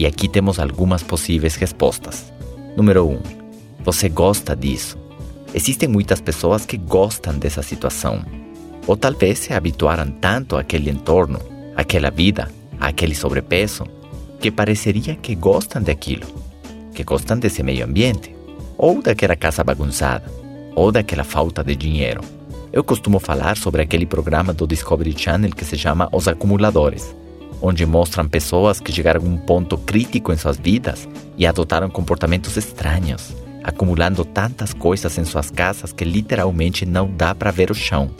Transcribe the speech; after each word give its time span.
E 0.00 0.06
aqui 0.06 0.30
temos 0.30 0.58
algumas 0.58 1.02
possíveis 1.02 1.56
respostas. 1.56 2.32
Número 2.74 3.06
1. 3.06 3.10
Um, 3.10 3.20
você 3.84 4.08
gosta 4.08 4.56
disso. 4.56 4.96
Existem 5.52 5.86
muitas 5.86 6.22
pessoas 6.22 6.64
que 6.64 6.78
gostam 6.78 7.36
dessa 7.36 7.62
situação. 7.62 8.24
Ou 8.86 8.96
talvez 8.96 9.40
se 9.40 9.52
habituaram 9.52 10.10
tanto 10.10 10.56
àquele 10.56 10.88
entorno, 10.88 11.38
àquela 11.76 12.10
vida, 12.10 12.50
àquele 12.80 13.14
sobrepeso, 13.14 13.84
que 14.40 14.50
pareceria 14.50 15.16
que 15.16 15.34
gostam 15.34 15.82
daquilo, 15.82 16.26
que 16.94 17.04
gostam 17.04 17.38
desse 17.38 17.62
meio 17.62 17.84
ambiente, 17.84 18.34
ou 18.78 19.02
daquela 19.02 19.36
casa 19.36 19.62
bagunçada, 19.62 20.32
ou 20.74 20.90
daquela 20.90 21.24
falta 21.24 21.62
de 21.62 21.76
dinheiro. 21.76 22.22
Eu 22.72 22.82
costumo 22.82 23.18
falar 23.18 23.58
sobre 23.58 23.82
aquele 23.82 24.06
programa 24.06 24.54
do 24.54 24.66
Discovery 24.66 25.14
Channel 25.14 25.50
que 25.50 25.64
se 25.66 25.76
chama 25.76 26.08
Os 26.10 26.26
Acumuladores, 26.26 27.14
onde 27.62 27.84
mostram 27.86 28.28
pessoas 28.28 28.80
que 28.80 28.92
chegaram 28.92 29.20
a 29.20 29.24
um 29.24 29.36
ponto 29.36 29.76
crítico 29.76 30.32
em 30.32 30.36
suas 30.36 30.56
vidas 30.56 31.08
e 31.36 31.46
adotaram 31.46 31.90
comportamentos 31.90 32.56
estranhos, 32.56 33.34
acumulando 33.62 34.24
tantas 34.24 34.72
coisas 34.72 35.16
em 35.18 35.24
suas 35.24 35.50
casas 35.50 35.92
que 35.92 36.04
literalmente 36.04 36.86
não 36.86 37.10
dá 37.10 37.34
para 37.34 37.50
ver 37.50 37.70
o 37.70 37.74
chão. 37.74 38.10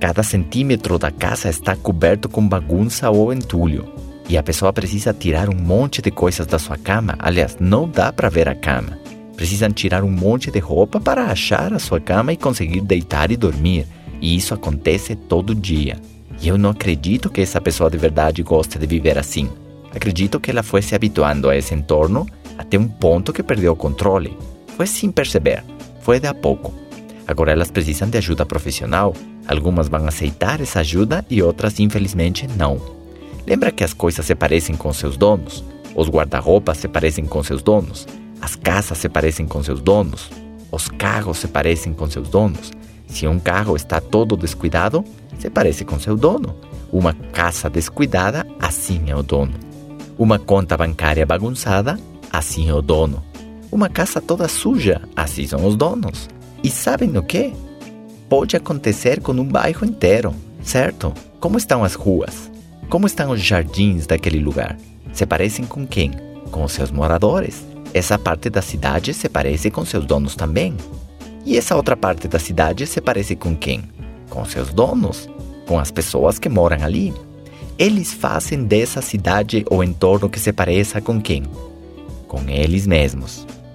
Cada 0.00 0.22
centímetro 0.22 0.98
da 0.98 1.10
casa 1.10 1.48
está 1.48 1.74
coberto 1.74 2.28
com 2.28 2.46
bagunça 2.46 3.10
ou 3.10 3.32
entulho, 3.32 3.92
e 4.28 4.36
a 4.36 4.42
pessoa 4.42 4.72
precisa 4.72 5.12
tirar 5.12 5.48
um 5.48 5.56
monte 5.56 6.02
de 6.02 6.10
coisas 6.10 6.46
da 6.46 6.58
sua 6.58 6.76
cama. 6.76 7.16
Aliás, 7.18 7.56
não 7.58 7.88
dá 7.88 8.12
para 8.12 8.28
ver 8.28 8.48
a 8.48 8.54
cama. 8.54 8.98
Precisam 9.34 9.70
tirar 9.70 10.04
um 10.04 10.10
monte 10.10 10.50
de 10.50 10.58
roupa 10.58 11.00
para 11.00 11.24
achar 11.26 11.72
a 11.72 11.78
sua 11.78 11.98
cama 11.98 12.32
e 12.32 12.36
conseguir 12.36 12.82
deitar 12.82 13.30
e 13.30 13.36
dormir. 13.36 13.86
E 14.20 14.36
isso 14.36 14.52
acontece 14.52 15.16
todo 15.16 15.54
dia. 15.54 15.96
E 16.40 16.48
eu 16.48 16.56
não 16.56 16.70
acredito 16.70 17.30
que 17.30 17.40
essa 17.40 17.60
pessoa 17.60 17.90
de 17.90 17.98
verdade 17.98 18.42
goste 18.42 18.78
de 18.78 18.86
viver 18.86 19.18
assim. 19.18 19.50
Acredito 19.94 20.38
que 20.38 20.50
ela 20.50 20.62
foi 20.62 20.82
se 20.82 20.94
habituando 20.94 21.48
a 21.48 21.56
esse 21.56 21.74
entorno 21.74 22.26
até 22.56 22.78
um 22.78 22.86
ponto 22.86 23.32
que 23.32 23.42
perdeu 23.42 23.72
o 23.72 23.76
controle. 23.76 24.36
Foi 24.76 24.86
sem 24.86 25.10
perceber, 25.10 25.64
foi 26.00 26.20
de 26.20 26.26
a 26.26 26.34
pouco. 26.34 26.72
Agora 27.26 27.52
elas 27.52 27.70
precisam 27.70 28.08
de 28.08 28.18
ajuda 28.18 28.46
profissional. 28.46 29.14
Algumas 29.46 29.88
vão 29.88 30.06
aceitar 30.06 30.60
essa 30.60 30.80
ajuda 30.80 31.24
e 31.28 31.42
outras, 31.42 31.78
infelizmente, 31.80 32.46
não. 32.56 32.80
Lembra 33.46 33.72
que 33.72 33.84
as 33.84 33.92
coisas 33.92 34.24
se 34.24 34.34
parecem 34.34 34.76
com 34.76 34.92
seus 34.92 35.16
donos? 35.16 35.64
Os 35.94 36.08
guarda-roupas 36.08 36.78
se 36.78 36.88
parecem 36.88 37.26
com 37.26 37.42
seus 37.42 37.62
donos? 37.62 38.06
As 38.40 38.54
casas 38.54 38.98
se 38.98 39.08
parecem 39.08 39.46
com 39.46 39.62
seus 39.62 39.80
donos. 39.80 40.30
Os 40.70 40.88
carros 40.88 41.38
se 41.38 41.48
parecem 41.48 41.92
com 41.92 42.08
seus 42.08 42.28
donos. 42.28 42.70
Se 43.08 43.26
um 43.26 43.40
carro 43.40 43.74
está 43.74 44.00
todo 44.00 44.36
descuidado, 44.36 45.04
se 45.38 45.50
parece 45.50 45.84
com 45.84 45.98
seu 45.98 46.16
dono. 46.16 46.54
Uma 46.92 47.12
casa 47.12 47.68
descuidada, 47.68 48.46
assim 48.60 49.10
é 49.10 49.16
o 49.16 49.22
dono. 49.22 49.54
Uma 50.16 50.38
conta 50.38 50.76
bancária 50.76 51.26
bagunçada, 51.26 51.98
assim 52.30 52.68
é 52.68 52.74
o 52.74 52.82
dono. 52.82 53.22
Uma 53.72 53.88
casa 53.88 54.20
toda 54.20 54.46
suja, 54.46 55.02
assim 55.16 55.46
são 55.46 55.66
os 55.66 55.76
donos. 55.76 56.28
E 56.62 56.70
sabem 56.70 57.16
o 57.16 57.22
que? 57.22 57.52
Pode 58.28 58.56
acontecer 58.56 59.20
com 59.20 59.32
um 59.32 59.44
bairro 59.44 59.86
inteiro, 59.86 60.34
certo? 60.62 61.12
Como 61.40 61.58
estão 61.58 61.84
as 61.84 61.94
ruas? 61.94 62.50
Como 62.88 63.06
estão 63.06 63.30
os 63.30 63.40
jardins 63.40 64.06
daquele 64.06 64.38
lugar? 64.38 64.76
Se 65.12 65.26
parecem 65.26 65.64
com 65.64 65.86
quem? 65.86 66.12
Com 66.50 66.66
seus 66.68 66.90
moradores. 66.90 67.66
Essa 67.92 68.18
parte 68.18 68.50
da 68.50 68.62
cidade 68.62 69.14
se 69.14 69.28
parece 69.28 69.70
com 69.70 69.84
seus 69.84 70.04
donos 70.04 70.34
também. 70.34 70.74
E 71.48 71.56
essa 71.56 71.74
outra 71.74 71.96
parte 71.96 72.28
da 72.28 72.38
cidade 72.38 72.86
se 72.86 73.00
parece 73.00 73.34
com 73.34 73.56
quem? 73.56 73.82
Com 74.28 74.44
seus 74.44 74.70
donos, 74.70 75.30
com 75.66 75.78
as 75.78 75.90
pessoas 75.90 76.38
que 76.38 76.46
moram 76.46 76.84
ali. 76.84 77.14
Eles 77.78 78.12
fazem 78.12 78.64
dessa 78.64 79.00
cidade 79.00 79.64
o 79.70 79.82
entorno 79.82 80.28
que 80.28 80.38
se 80.38 80.52
pareça 80.52 81.00
com 81.00 81.18
quem? 81.18 81.44
Com 82.26 82.46
eles 82.46 82.86
mesmos. 82.86 83.46